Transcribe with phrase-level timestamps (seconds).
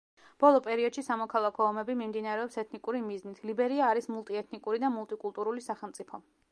[0.43, 6.27] ბოლო პერიოდში სამოქალაქო ომები მიმდინარეობს ეთნიკური მიზნით, ლიბერია არის მულტიეთნიკური და მულტიკულტურული სახელმწიფო.